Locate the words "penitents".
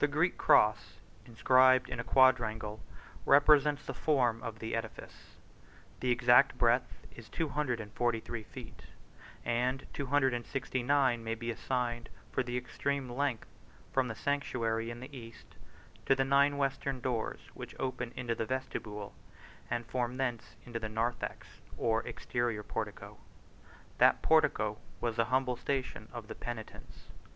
26.36-27.08